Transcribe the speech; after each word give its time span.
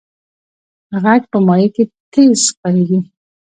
غږ 1.03 1.21
په 1.31 1.37
مایع 1.47 1.69
کې 1.75 1.83
تیز 2.11 2.41
خپرېږي. 2.53 2.99